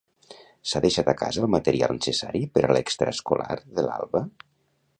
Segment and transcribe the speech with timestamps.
[0.69, 4.23] S'ha deixat a casa el material necessari per a l'extraescolar de l'Alba?